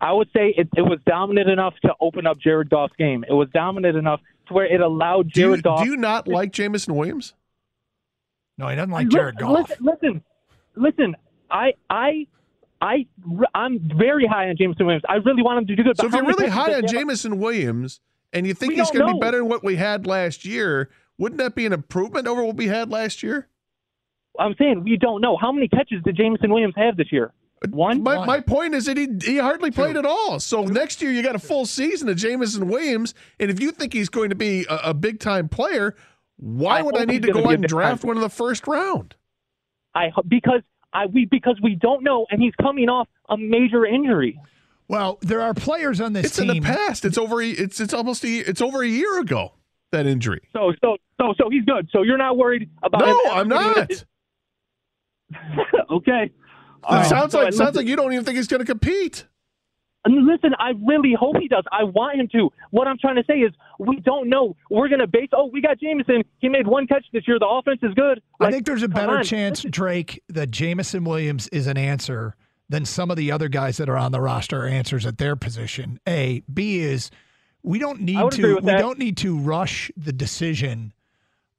I 0.00 0.12
would 0.12 0.28
say 0.34 0.54
it, 0.56 0.68
it 0.76 0.82
was 0.82 0.98
dominant 1.06 1.48
enough 1.48 1.74
to 1.82 1.94
open 2.00 2.26
up 2.26 2.38
Jared 2.38 2.68
Goff's 2.70 2.94
game. 2.98 3.24
It 3.28 3.32
was 3.32 3.48
dominant 3.54 3.96
enough 3.96 4.20
to 4.48 4.54
where 4.54 4.66
it 4.66 4.80
allowed 4.80 5.32
Do 5.32 5.40
you, 5.40 5.46
Jared 5.46 5.62
Goff. 5.62 5.82
do 5.84 5.90
you 5.90 5.96
not 5.96 6.28
like 6.28 6.52
Jameson 6.52 6.94
Williams? 6.94 7.34
No, 8.58 8.68
he 8.68 8.76
doesn't 8.76 8.90
like 8.90 9.06
Listen- 9.06 9.18
Jared 9.18 9.38
Goff. 9.38 9.68
Listen, 9.68 9.76
listen, 9.84 10.24
listen. 10.76 11.16
I, 11.50 11.72
I, 11.88 12.26
I, 12.80 13.06
I'm 13.54 13.78
very 13.96 14.26
high 14.26 14.48
on 14.48 14.56
Jameson 14.56 14.86
Williams. 14.86 15.04
I 15.08 15.16
really 15.16 15.42
want 15.42 15.58
him 15.58 15.66
to 15.68 15.76
do 15.76 15.82
good. 15.82 15.96
So 15.96 16.02
but 16.02 16.08
if 16.08 16.14
you're 16.14 16.26
really 16.26 16.50
high 16.50 16.74
on 16.74 16.82
he 16.82 16.88
Jameson 16.88 17.38
Williams 17.38 18.00
and 18.34 18.46
you 18.46 18.52
think 18.52 18.72
We 18.72 18.80
he's 18.80 18.90
going 18.90 19.06
to 19.06 19.14
be 19.14 19.20
better 19.20 19.38
than 19.38 19.48
what 19.48 19.64
we 19.64 19.76
had 19.76 20.06
last 20.06 20.44
year, 20.44 20.90
wouldn't 21.16 21.38
that 21.38 21.54
be 21.54 21.64
an 21.64 21.72
improvement 21.72 22.26
over 22.26 22.44
what 22.44 22.56
we 22.56 22.66
had 22.66 22.90
last 22.90 23.22
year? 23.22 23.48
I'm 24.38 24.54
saying 24.58 24.82
we 24.82 24.96
don't 24.96 25.20
know 25.20 25.36
how 25.36 25.52
many 25.52 25.68
catches 25.68 26.02
did 26.02 26.16
Jameson 26.16 26.52
Williams 26.52 26.74
have 26.76 26.96
this 26.96 27.12
year. 27.12 27.32
Uh, 27.64 27.68
one. 27.70 28.02
My, 28.02 28.18
One. 28.18 28.26
my 28.26 28.40
point 28.40 28.74
is 28.74 28.86
that 28.86 28.96
he, 28.96 29.08
he 29.22 29.38
hardly 29.38 29.70
played 29.70 29.96
at 29.96 30.04
all. 30.04 30.40
So 30.40 30.64
next 30.64 31.00
year 31.00 31.12
you 31.12 31.22
got 31.22 31.36
a 31.36 31.38
full 31.38 31.66
season 31.66 32.08
of 32.08 32.16
Jameson 32.16 32.68
Williams, 32.68 33.14
and 33.38 33.50
if 33.50 33.60
you 33.60 33.70
think 33.70 33.92
he's 33.92 34.08
going 34.08 34.30
to 34.30 34.34
be 34.34 34.66
a, 34.68 34.76
a 34.86 34.94
big 34.94 35.20
time 35.20 35.48
player, 35.48 35.94
why 36.36 36.80
I 36.80 36.82
would 36.82 36.96
I 36.96 37.04
need 37.04 37.22
to 37.22 37.32
go 37.32 37.46
out 37.46 37.54
and 37.54 37.64
draft 37.64 38.04
one 38.04 38.16
in 38.16 38.22
the 38.22 38.28
first 38.28 38.66
round? 38.66 39.14
I 39.94 40.10
because 40.26 40.62
I 40.92 41.06
we 41.06 41.26
because 41.26 41.60
we 41.62 41.76
don't 41.76 42.02
know, 42.02 42.26
and 42.30 42.42
he's 42.42 42.54
coming 42.60 42.88
off 42.88 43.06
a 43.28 43.36
major 43.36 43.86
injury. 43.86 44.38
Well, 44.88 45.18
there 45.22 45.40
are 45.40 45.54
players 45.54 46.00
on 46.00 46.12
this 46.12 46.26
It's 46.26 46.36
team. 46.36 46.50
in 46.50 46.56
the 46.56 46.62
past. 46.62 47.04
It's 47.04 47.16
over. 47.18 47.40
It's 47.40 47.80
it's 47.80 47.94
almost 47.94 48.24
a, 48.24 48.28
it's 48.38 48.60
over 48.60 48.82
a 48.82 48.88
year 48.88 49.18
ago 49.20 49.54
that 49.92 50.06
injury. 50.06 50.42
So 50.52 50.72
so 50.82 50.96
so 51.20 51.34
so 51.40 51.48
he's 51.50 51.64
good. 51.64 51.88
So 51.92 52.02
you're 52.02 52.18
not 52.18 52.36
worried 52.36 52.68
about 52.82 53.00
No, 53.00 53.08
him 53.24 53.30
I'm 53.32 53.48
not. 53.48 54.04
okay. 55.90 56.24
It 56.24 56.32
All 56.84 56.96
right. 56.96 57.06
sounds 57.06 57.32
So, 57.32 57.38
like 57.38 57.52
sounds 57.52 57.58
listen- 57.60 57.74
like 57.76 57.86
you 57.86 57.96
don't 57.96 58.12
even 58.12 58.24
think 58.24 58.36
he's 58.36 58.46
going 58.48 58.60
to 58.60 58.66
compete. 58.66 59.26
And 60.06 60.26
listen, 60.26 60.50
I 60.58 60.72
really 60.86 61.14
hope 61.18 61.36
he 61.40 61.48
does. 61.48 61.64
I 61.72 61.84
want 61.84 62.20
him 62.20 62.28
to. 62.32 62.50
What 62.72 62.86
I'm 62.86 62.98
trying 62.98 63.16
to 63.16 63.24
say 63.26 63.38
is, 63.38 63.54
we 63.78 64.00
don't 64.00 64.28
know. 64.28 64.54
We're 64.70 64.88
going 64.88 65.00
to 65.00 65.06
base. 65.06 65.30
Oh, 65.32 65.46
we 65.50 65.62
got 65.62 65.80
Jameson. 65.80 66.24
He 66.40 66.50
made 66.50 66.66
one 66.66 66.86
catch 66.86 67.06
this 67.14 67.26
year. 67.26 67.38
The 67.38 67.46
offense 67.46 67.78
is 67.82 67.94
good. 67.94 68.20
I 68.38 68.50
think 68.50 68.66
there's 68.66 68.82
a 68.82 68.88
better 68.88 69.16
on. 69.16 69.24
chance, 69.24 69.62
Drake, 69.62 70.22
that 70.28 70.50
Jameson 70.50 71.04
Williams 71.04 71.48
is 71.48 71.66
an 71.68 71.78
answer 71.78 72.36
than 72.74 72.84
some 72.84 73.08
of 73.08 73.16
the 73.16 73.30
other 73.30 73.48
guys 73.48 73.76
that 73.76 73.88
are 73.88 73.96
on 73.96 74.10
the 74.10 74.20
roster 74.20 74.66
answers 74.66 75.06
at 75.06 75.18
their 75.18 75.36
position. 75.36 76.00
A. 76.08 76.42
B 76.52 76.80
is 76.80 77.12
we 77.62 77.78
don't 77.78 78.00
need 78.00 78.32
to 78.32 78.56
we 78.56 78.60
that. 78.62 78.80
don't 78.80 78.98
need 78.98 79.16
to 79.18 79.38
rush 79.38 79.92
the 79.96 80.12
decision 80.12 80.92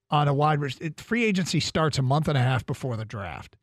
on 0.09 0.27
a 0.27 0.33
wide. 0.33 0.59
Free 0.99 1.23
agency 1.23 1.61
starts 1.61 1.97
a 1.97 2.01
month 2.01 2.27
and 2.27 2.37
a 2.37 2.41
half 2.41 2.65
before 2.65 2.97
the 2.97 3.05
draft. 3.05 3.55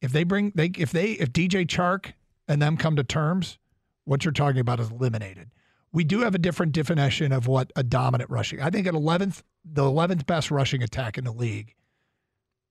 If 0.00 0.12
they 0.12 0.24
bring 0.24 0.52
they 0.54 0.70
if 0.78 0.92
they 0.92 1.10
if 1.12 1.30
DJ 1.30 1.66
Chark 1.66 2.14
and 2.48 2.62
them 2.62 2.78
come 2.78 2.96
to 2.96 3.04
terms, 3.04 3.58
what 4.04 4.24
you're 4.24 4.32
talking 4.32 4.60
about 4.60 4.80
is 4.80 4.90
eliminated. 4.90 5.50
We 5.92 6.04
do 6.04 6.20
have 6.20 6.34
a 6.34 6.38
different 6.38 6.72
definition 6.72 7.32
of 7.32 7.48
what 7.48 7.70
a 7.76 7.82
dominant 7.82 8.30
rushing. 8.30 8.62
I 8.62 8.70
think 8.70 8.86
at 8.86 8.94
11th, 8.94 9.42
the 9.62 9.82
11th 9.82 10.24
best 10.24 10.50
rushing 10.50 10.82
attack 10.82 11.18
in 11.18 11.24
the 11.24 11.32
league, 11.32 11.74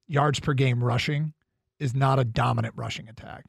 yards 0.07 0.39
per 0.39 0.53
game 0.53 0.83
rushing, 0.83 1.33
is 1.77 1.93
not 1.93 2.17
a 2.17 2.23
dominant 2.23 2.73
rushing 2.75 3.07
attack. 3.07 3.45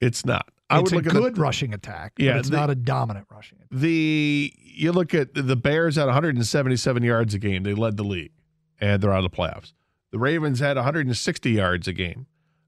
It's 0.00 0.24
not. 0.24 0.48
I 0.70 0.80
it's 0.80 0.90
would 0.90 0.92
a 0.92 0.96
look 0.96 1.06
at 1.06 1.12
good 1.22 1.34
the, 1.36 1.40
rushing 1.40 1.72
attack. 1.74 2.12
Yeah, 2.18 2.32
but 2.32 2.38
it's 2.40 2.50
the- 2.50 2.56
not 2.56 2.70
a 2.70 2.74
dominant 2.74 3.26
rushing 3.30 3.58
attack. 3.58 3.68
the 3.70 4.52
you 4.58 4.92
look 4.92 5.14
at 5.14 5.34
the 5.34 5.56
Bears 5.56 5.96
had 5.96 6.04
177 6.06 7.02
yards 7.02 7.34
a 7.34 7.38
game. 7.38 7.62
They 7.62 7.74
led 7.74 7.96
the 7.96 8.04
league, 8.04 8.32
and 8.80 9.02
they're 9.02 9.12
out 9.12 9.24
of 9.24 9.30
the 9.30 9.36
playoffs. 9.36 9.72
The 10.12 10.18
Ravens 10.18 10.60
had 10.60 10.76
160 10.76 11.50
yards 11.50 11.88
a 11.88 11.92
game. 11.92 12.26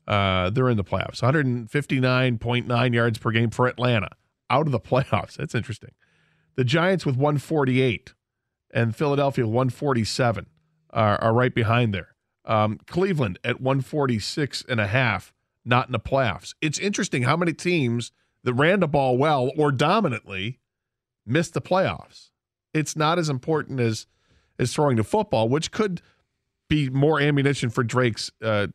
Uh, 0.09 0.51
they're 0.51 0.69
in 0.69 0.77
the 0.77 0.85
playoffs. 0.85 1.21
159.9 1.23 2.95
yards 2.95 3.19
per 3.19 3.31
game 3.31 3.51
for 3.51 3.67
Atlanta, 3.67 4.09
out 4.49 4.67
of 4.67 4.73
the 4.73 4.81
playoffs. 4.81 5.37
That's 5.37 5.55
interesting. 5.55 5.91
The 6.57 6.65
Giants 6.65 7.07
with 7.07 7.17
148 7.17 8.13
and 8.73 8.95
Philadelphia 8.95 9.47
147 9.47 10.47
are, 10.91 11.21
are 11.23 11.33
right 11.33 11.55
behind 11.55 11.95
there. 11.95 12.09
Um, 12.45 12.79
Cleveland 12.87 13.39
at 13.45 13.61
146 13.61 14.65
and 14.69 14.81
a 14.81 14.87
half, 14.87 15.33
not 15.65 15.87
in 15.87 15.93
the 15.93 16.01
playoffs. 16.01 16.55
It's 16.61 16.79
interesting 16.79 17.23
how 17.23 17.37
many 17.37 17.53
teams 17.53 18.13
that 18.45 18.55
ran 18.55 18.81
the 18.81 18.89
ball 18.89 19.19
well 19.19 19.51
or 19.57 19.71
dominantly 19.73 20.59
missed 21.27 21.55
the 21.55 21.61
playoffs. 21.61 22.31
It's 22.73 22.97
not 22.97 23.19
as 23.19 23.29
important 23.29 23.81
as 23.81 24.07
as 24.59 24.73
throwing 24.75 24.97
the 24.97 25.05
football, 25.05 25.49
which 25.49 25.71
could 25.71 26.03
be 26.69 26.91
more 26.91 27.21
ammunition 27.21 27.71
for 27.71 27.83
Drake's 27.83 28.31
uh, 28.43 28.67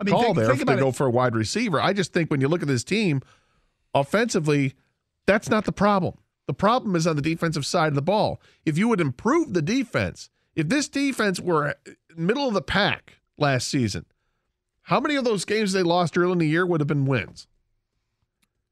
I 0.00 0.04
mean, 0.04 0.14
call 0.14 0.22
think- 0.24 0.36
there 0.36 0.48
think 0.48 0.62
if 0.62 0.66
they 0.66 0.76
go 0.76 0.88
it. 0.88 0.96
for 0.96 1.06
a 1.06 1.10
wide 1.10 1.34
receiver. 1.36 1.80
I 1.80 1.92
just 1.92 2.12
think 2.12 2.30
when 2.30 2.40
you 2.40 2.48
look 2.48 2.62
at 2.62 2.68
this 2.68 2.84
team, 2.84 3.22
offensively, 3.94 4.74
that's 5.26 5.48
not 5.48 5.64
the 5.64 5.72
problem. 5.72 6.14
The 6.46 6.54
problem 6.54 6.94
is 6.96 7.06
on 7.06 7.16
the 7.16 7.22
defensive 7.22 7.64
side 7.64 7.88
of 7.88 7.94
the 7.94 8.02
ball. 8.02 8.40
If 8.66 8.76
you 8.76 8.88
would 8.88 9.00
improve 9.00 9.54
the 9.54 9.62
defense, 9.62 10.28
if 10.54 10.68
this 10.68 10.88
defense 10.88 11.40
were 11.40 11.76
middle 12.16 12.46
of 12.46 12.54
the 12.54 12.62
pack 12.62 13.18
last 13.38 13.68
season, 13.68 14.04
how 14.84 15.00
many 15.00 15.16
of 15.16 15.24
those 15.24 15.44
games 15.44 15.72
they 15.72 15.82
lost 15.82 16.16
early 16.16 16.32
in 16.32 16.38
the 16.38 16.46
year 16.48 16.64
would 16.64 16.80
have 16.80 16.86
been 16.88 17.04
wins? 17.04 17.46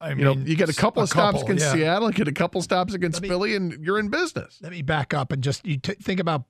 I 0.01 0.11
mean, 0.11 0.19
You 0.19 0.25
know, 0.25 0.33
you 0.35 0.57
get 0.57 0.69
a 0.69 0.75
couple 0.75 1.03
of 1.03 1.09
stops 1.09 1.39
couple, 1.39 1.47
against 1.53 1.65
yeah. 1.67 1.73
Seattle, 1.73 2.11
get 2.11 2.27
a 2.29 2.33
couple 2.33 2.61
stops 2.63 2.93
against 2.95 3.21
me- 3.23 3.29
Philly, 3.29 3.55
and 3.55 3.85
you're 3.85 3.99
in 3.99 4.09
business. 4.09 4.59
Let 4.61 4.73
me 4.73 4.83
back 4.83 5.15
up 5.15 5.31
and 5.33 5.43
just 5.45 5.65
you 5.67 5.77
t- 5.77 5.95
think 5.95 6.19
about 6.21 6.45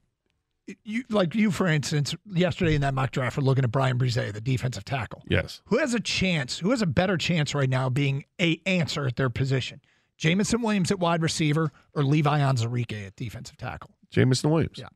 you 0.84 1.02
like 1.10 1.34
you 1.34 1.50
for 1.50 1.66
instance 1.66 2.14
yesterday 2.32 2.74
in 2.76 2.80
that 2.82 2.94
mock 2.94 3.10
draft 3.10 3.36
we're 3.36 3.42
looking 3.42 3.64
at 3.64 3.70
Bryan 3.72 3.98
Bresee, 3.98 4.32
the 4.32 4.40
defensive 4.40 4.84
tackle. 4.84 5.22
Yes. 5.28 5.60
Who 5.66 5.78
has 5.78 5.92
a 5.92 6.00
chance? 6.00 6.60
Who 6.60 6.70
has 6.70 6.80
a 6.82 6.86
better 6.86 7.16
chance 7.18 7.54
right 7.54 7.68
now 7.68 7.88
being 7.90 8.24
a 8.40 8.60
answer 8.64 9.06
at 9.06 9.16
their 9.16 9.28
position? 9.28 9.80
Jameson 10.16 10.62
Williams 10.62 10.90
at 10.92 11.00
wide 11.00 11.20
receiver 11.20 11.72
or 11.94 12.04
Levi 12.04 12.38
Onwuzurike 12.38 13.06
at 13.08 13.16
defensive 13.16 13.56
tackle? 13.56 13.90
Jameson 14.10 14.50
Williams. 14.50 14.78
Yeah. 14.78 14.86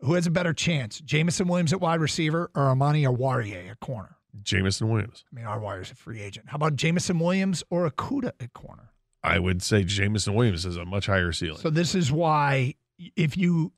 Who 0.00 0.14
has 0.14 0.26
a 0.26 0.30
better 0.30 0.52
chance? 0.52 1.00
Jameson 1.00 1.48
Williams 1.48 1.72
at 1.72 1.80
wide 1.80 2.00
receiver 2.00 2.50
or 2.54 2.68
Amani 2.68 3.04
Oruwariye 3.04 3.70
at 3.70 3.80
corner? 3.80 4.16
Jameson 4.42 4.90
Williams. 4.90 5.24
I 5.32 5.36
mean, 5.36 5.44
Oruwariye's 5.46 5.90
a 5.90 5.94
free 5.94 6.20
agent. 6.20 6.46
How 6.50 6.56
about 6.56 6.76
Jameson 6.76 7.18
Williams 7.18 7.64
or 7.70 7.90
Okudah 7.90 8.32
at 8.40 8.52
corner? 8.52 8.90
I 9.22 9.38
would 9.38 9.62
say 9.62 9.82
Jameson 9.84 10.34
Williams 10.34 10.64
has 10.64 10.76
a 10.76 10.84
much 10.84 11.06
higher 11.06 11.32
ceiling. 11.32 11.58
So 11.60 11.70
this 11.70 11.94
is 11.94 12.12
why 12.12 12.74
if 13.16 13.36
you 13.36 13.72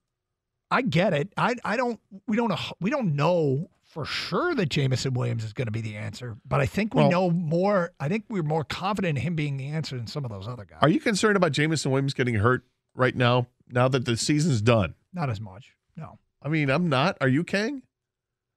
I 0.71 0.83
get 0.83 1.15
it. 1.15 1.33
I 1.37 1.55
I 1.65 1.77
don't 1.77 2.01
we 2.27 2.37
don't 2.37 2.53
we 2.81 2.91
don't 2.91 3.15
know 3.17 3.71
for 3.85 4.05
sure 4.05 4.55
that 4.55 4.69
Jameson 4.69 5.15
Williams 5.15 5.45
is 5.45 5.55
going 5.55 5.67
to 5.67 5.73
be 5.73 5.81
the 5.81 5.97
answer, 5.97 6.37
but 6.47 6.61
I 6.61 6.67
think 6.67 6.93
we 6.95 7.03
Well- 7.03 7.11
know 7.11 7.31
more. 7.31 7.93
I 7.99 8.09
think 8.09 8.25
we're 8.29 8.43
more 8.43 8.65
confident 8.65 9.17
in 9.17 9.23
him 9.23 9.35
being 9.37 9.57
the 9.57 9.69
answer 9.69 9.97
than 9.97 10.07
some 10.07 10.25
of 10.27 10.31
those 10.31 10.47
other 10.47 10.67
guys. 10.67 10.81
Are 10.83 10.89
you 10.91 11.01
concerned 11.01 11.37
about 11.37 11.53
Jameson 11.53 11.91
Williams 11.93 12.13
getting 12.13 12.35
hurt 12.35 12.65
right 12.95 13.17
now? 13.17 13.47
Now 13.71 13.89
that 13.89 14.05
the 14.05 14.17
season's 14.19 14.61
done. 14.61 14.95
Not 15.15 15.31
as 15.31 15.41
much. 15.41 15.73
No. 15.99 16.19
I 16.43 16.49
mean, 16.49 16.71
I'm 16.71 16.89
not. 16.89 17.17
Are 17.21 17.29
you, 17.29 17.43
Kang? 17.45 17.83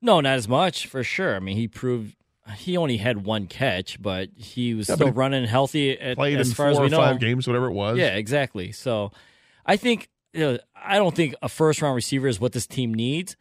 No, 0.01 0.21
not 0.21 0.33
as 0.38 0.48
much 0.48 0.88
for 0.88 1.03
sure. 1.03 1.36
I 1.36 1.39
mean, 1.39 1.57
he 1.57 1.67
proved 1.67 2.15
he 2.55 2.75
only 2.77 2.98
had 2.98 3.24
one 3.25 3.48
catch, 3.48 4.01
but 4.01 4.29
he 4.36 4.74
was 4.74 4.89
Yeah, 4.89 4.95
still 4.95 5.07
he 5.07 5.13
running 5.13 5.45
healthy 5.45 6.00
at, 6.00 6.17
Played 6.17 6.39
as 6.39 6.50
in 6.50 6.55
far 6.55 6.65
four 6.67 6.71
as 6.71 6.77
or 6.79 6.83
we 6.83 6.89
know. 6.89 6.98
five 6.98 7.19
games, 7.19 7.48
whatever 7.48 7.67
it 7.67 7.74
was. 7.74 7.98
Yeah, 7.98 8.15
exactly. 8.15 8.71
So, 8.71 9.12
I 9.65 9.77
think 9.77 10.10
you 10.33 10.39
know, 10.41 10.60
I 10.75 10.98
don't 10.98 11.15
think 11.15 11.36
a 11.41 11.50
first 11.50 11.81
round 11.81 11.95
receiver 11.95 12.27
is 12.27 12.39
what 12.39 12.51
this 12.53 12.65
team 12.67 12.93
needs. 12.93 13.36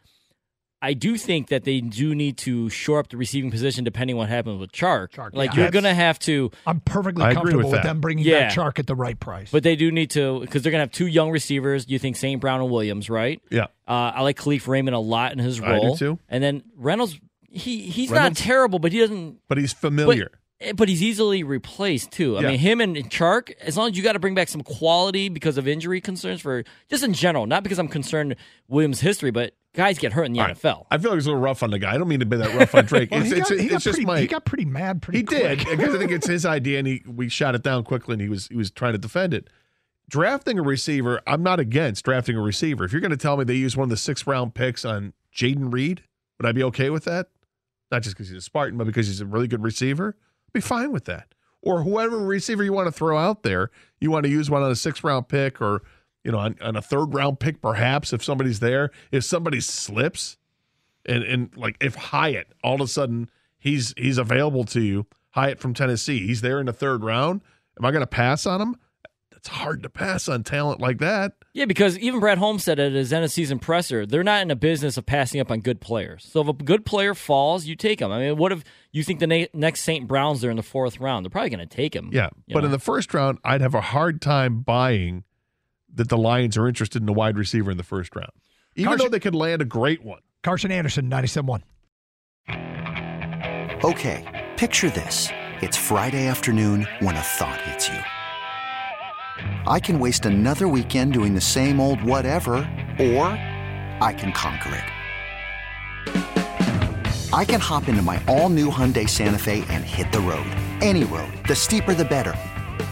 I 0.83 0.93
do 0.93 1.15
think 1.15 1.49
that 1.49 1.63
they 1.63 1.79
do 1.79 2.15
need 2.15 2.37
to 2.39 2.69
shore 2.69 2.97
up 2.99 3.09
the 3.09 3.17
receiving 3.17 3.51
position 3.51 3.83
depending 3.83 4.17
what 4.17 4.29
happens 4.29 4.59
with 4.59 4.71
Chark. 4.71 5.11
Chark, 5.11 5.35
like 5.35 5.53
yeah. 5.53 5.61
you're 5.63 5.71
going 5.71 5.83
to 5.83 5.93
have 5.93 6.17
to, 6.19 6.49
I'm 6.65 6.79
perfectly 6.79 7.23
I 7.23 7.33
comfortable 7.35 7.65
with 7.65 7.73
with, 7.73 7.83
them 7.83 8.01
bringing 8.01 8.25
Yeah. 8.25 8.47
back 8.47 8.53
Chark 8.57 8.79
at 8.79 8.87
the 8.87 8.95
right 8.95 9.19
price. 9.19 9.51
but 9.51 9.61
they 9.61 9.75
do 9.75 9.91
need 9.91 10.09
to 10.11 10.39
because 10.39 10.63
they're 10.63 10.71
going 10.71 10.79
to 10.79 10.83
have 10.85 10.91
two 10.91 11.05
young 11.07 11.29
receivers. 11.29 11.85
You 11.87 11.99
think 11.99 12.15
St. 12.15 12.41
Brown 12.41 12.61
and 12.61 12.71
Williams, 12.71 13.09
right? 13.09 13.39
Yeah. 13.51 13.65
Uh, 13.87 14.11
I 14.15 14.21
like 14.21 14.37
Kalif 14.39 14.67
Raymond 14.67 14.95
a 14.95 14.99
lot 14.99 15.33
in 15.33 15.39
his 15.39 15.61
I 15.61 15.65
do 15.79 15.85
role. 15.85 15.97
too. 15.97 16.19
And 16.29 16.43
then 16.43 16.63
Reynolds, 16.75 17.19
he 17.49 17.81
he's 17.81 18.09
Reynolds- 18.09 18.39
not 18.39 18.43
terrible, 18.45 18.79
but 18.79 18.91
he 18.91 18.99
doesn't 18.99 19.37
But 19.47 19.57
he's 19.59 19.73
familiar. 19.73 20.31
Eh, 20.61 20.73
But 20.75 20.89
he's 20.89 21.03
easily 21.03 21.43
replaced 21.43 22.11
too. 22.11 22.37
I 22.37 22.41
Yeah. 22.41 22.47
mean, 22.49 22.59
him 22.59 22.81
and 22.81 22.95
Chark, 23.11 23.51
as 23.61 23.77
long 23.77 23.91
as 23.91 23.97
you 23.97 24.03
got 24.03 24.13
to 24.13 24.19
bring 24.19 24.33
back 24.35 24.47
some 24.47 24.61
quality 24.61 25.27
because 25.29 25.57
of 25.57 25.67
injury 25.67 26.01
concerns 26.01 26.41
for 26.41 26.63
just 26.89 27.03
in 27.03 27.13
general, 27.13 27.45
not 27.45 27.61
because 27.63 27.77
I'm 27.79 27.87
concerned 27.87 28.35
Williams' 28.67 29.01
history, 29.01 29.31
but 29.31 29.53
guys 29.73 29.97
get 29.97 30.13
hurt 30.13 30.25
in 30.25 30.33
the 30.33 30.39
All 30.39 30.47
right. 30.47 30.57
NFL. 30.57 30.85
I 30.91 30.97
feel 30.97 31.11
like 31.11 31.17
it's 31.17 31.27
a 31.27 31.29
little 31.29 31.41
rough 31.41 31.63
on 31.63 31.71
the 31.71 31.79
guy. 31.79 31.93
I 31.93 31.97
don't 31.97 32.07
mean 32.07 32.19
to 32.19 32.25
be 32.25 32.37
that 32.37 32.53
rough 32.55 32.75
on 32.75 32.85
Drake. 32.85 33.09
Well, 33.11 33.21
it's 33.21 33.31
he 33.31 33.39
it's, 33.39 33.49
got, 33.49 33.59
he 33.59 33.65
it's 33.67 33.83
just 33.83 33.95
pretty, 33.95 34.05
my. 34.05 34.19
he 34.19 34.27
got 34.27 34.45
pretty 34.45 34.65
mad 34.65 35.01
pretty 35.01 35.19
He 35.19 35.23
did 35.23 35.59
because 35.59 35.95
I 35.95 35.97
think 35.97 36.11
it's 36.11 36.27
his 36.27 36.45
idea, 36.45 36.79
and 36.79 36.87
he 36.87 37.03
we 37.07 37.29
shot 37.29 37.55
it 37.55 37.63
down 37.63 37.83
quickly, 37.83 38.13
and 38.13 38.21
he 38.21 38.29
was 38.29 38.47
he 38.47 38.55
was 38.55 38.71
trying 38.71 38.93
to 38.93 38.97
defend 38.97 39.33
it. 39.33 39.49
Drafting 40.09 40.59
a 40.59 40.61
receiver, 40.61 41.21
I'm 41.25 41.41
not 41.41 41.59
against 41.59 42.03
drafting 42.03 42.35
a 42.35 42.41
receiver. 42.41 42.83
If 42.83 42.91
you're 42.91 43.01
going 43.01 43.11
to 43.11 43.17
tell 43.17 43.37
me 43.37 43.45
they 43.45 43.55
use 43.55 43.77
one 43.77 43.85
of 43.85 43.89
the 43.89 43.97
six 43.97 44.27
round 44.27 44.53
picks 44.53 44.83
on 44.83 45.13
Jayden 45.33 45.71
Reed, 45.71 46.03
would 46.37 46.47
I 46.47 46.51
be 46.51 46.63
okay 46.63 46.89
with 46.89 47.05
that? 47.05 47.27
Not 47.91 48.03
just 48.03 48.15
because 48.15 48.27
he's 48.29 48.37
a 48.37 48.41
Spartan, 48.41 48.77
but 48.77 48.87
because 48.87 49.07
he's 49.07 49.21
a 49.21 49.25
really 49.25 49.47
good 49.47 49.63
receiver. 49.63 50.15
I'd 50.47 50.53
be 50.53 50.61
fine 50.61 50.91
with 50.91 51.05
that. 51.05 51.33
Or 51.61 51.83
whoever 51.83 52.17
receiver 52.17 52.63
you 52.63 52.73
want 52.73 52.87
to 52.87 52.91
throw 52.91 53.17
out 53.17 53.43
there, 53.43 53.69
you 53.99 54.11
want 54.11 54.23
to 54.25 54.29
use 54.29 54.49
one 54.49 54.63
on 54.63 54.71
a 54.71 54.75
six 54.75 55.03
round 55.03 55.27
pick, 55.29 55.61
or 55.61 55.83
you 56.23 56.31
know, 56.31 56.39
on, 56.39 56.55
on 56.61 56.75
a 56.75 56.81
third 56.81 57.13
round 57.13 57.39
pick, 57.39 57.61
perhaps 57.61 58.13
if 58.13 58.23
somebody's 58.23 58.59
there. 58.59 58.91
If 59.11 59.23
somebody 59.23 59.59
slips, 59.61 60.37
and 61.05 61.23
and 61.23 61.55
like 61.57 61.77
if 61.81 61.95
Hyatt 61.95 62.53
all 62.63 62.75
of 62.75 62.81
a 62.81 62.87
sudden 62.87 63.29
he's 63.57 63.93
he's 63.97 64.17
available 64.17 64.65
to 64.65 64.81
you, 64.81 65.07
Hyatt 65.31 65.59
from 65.59 65.73
Tennessee, 65.73 66.25
he's 66.25 66.41
there 66.41 66.59
in 66.59 66.67
the 66.67 66.73
third 66.73 67.03
round. 67.03 67.41
Am 67.77 67.85
I 67.85 67.91
going 67.91 68.01
to 68.01 68.07
pass 68.07 68.45
on 68.45 68.61
him? 68.61 68.75
It's 69.31 69.47
hard 69.47 69.81
to 69.81 69.89
pass 69.89 70.29
on 70.29 70.43
talent 70.43 70.79
like 70.79 70.99
that. 70.99 71.33
Yeah, 71.53 71.65
because 71.65 71.97
even 71.97 72.19
Brad 72.19 72.37
Holmes 72.37 72.63
said 72.63 72.79
at 72.79 72.91
his 72.91 73.11
end 73.11 73.25
of 73.25 73.31
season 73.31 73.57
presser, 73.57 74.05
they're 74.05 74.23
not 74.23 74.43
in 74.43 74.51
a 74.51 74.55
business 74.55 74.97
of 74.97 75.07
passing 75.07 75.41
up 75.41 75.49
on 75.49 75.61
good 75.61 75.81
players. 75.81 76.27
So 76.31 76.41
if 76.41 76.47
a 76.47 76.53
good 76.53 76.85
player 76.85 77.15
falls, 77.15 77.65
you 77.65 77.75
take 77.75 77.99
him. 77.99 78.11
I 78.11 78.19
mean, 78.19 78.37
what 78.37 78.51
if 78.51 78.63
you 78.91 79.03
think 79.03 79.19
the 79.19 79.25
na- 79.25 79.45
next 79.51 79.81
St. 79.81 80.07
Brown's 80.07 80.41
there 80.41 80.51
in 80.51 80.57
the 80.57 80.63
fourth 80.63 80.99
round? 80.99 81.25
They're 81.25 81.31
probably 81.31 81.49
going 81.49 81.67
to 81.67 81.75
take 81.75 81.95
him. 81.95 82.11
Yeah, 82.13 82.29
but 82.49 82.59
know? 82.59 82.65
in 82.65 82.71
the 82.71 82.77
first 82.77 83.15
round, 83.15 83.39
I'd 83.43 83.61
have 83.61 83.73
a 83.73 83.81
hard 83.81 84.21
time 84.21 84.61
buying 84.61 85.23
that 85.95 86.09
the 86.09 86.17
Lions 86.17 86.57
are 86.57 86.67
interested 86.67 87.01
in 87.01 87.09
a 87.09 87.13
wide 87.13 87.37
receiver 87.37 87.71
in 87.71 87.77
the 87.77 87.83
first 87.83 88.15
round, 88.15 88.31
even 88.75 88.89
Carson- 88.89 89.05
though 89.05 89.09
they 89.09 89.19
could 89.19 89.35
land 89.35 89.61
a 89.61 89.65
great 89.65 90.03
one. 90.03 90.19
Carson 90.43 90.71
Anderson, 90.71 91.09
97.1. 91.09 91.61
Okay, 93.83 94.49
picture 94.57 94.89
this. 94.89 95.29
It's 95.61 95.77
Friday 95.77 96.27
afternoon 96.27 96.87
when 96.99 97.15
a 97.15 97.21
thought 97.21 97.59
hits 97.61 97.87
you. 97.87 97.99
I 99.71 99.79
can 99.79 99.99
waste 99.99 100.25
another 100.25 100.67
weekend 100.67 101.13
doing 101.13 101.33
the 101.33 101.41
same 101.41 101.79
old 101.79 102.01
whatever, 102.03 102.53
or 102.99 103.27
I 104.01 104.13
can 104.17 104.31
conquer 104.33 104.75
it. 104.75 104.83
I 107.33 107.45
can 107.45 107.59
hop 107.61 107.87
into 107.87 108.01
my 108.01 108.21
all 108.27 108.49
new 108.49 108.69
Hyundai 108.69 109.07
Santa 109.07 109.37
Fe 109.39 109.63
and 109.69 109.83
hit 109.83 110.11
the 110.11 110.19
road. 110.19 110.45
Any 110.81 111.05
road. 111.05 111.31
The 111.47 111.55
steeper, 111.55 111.93
the 111.93 112.03
better. 112.05 112.35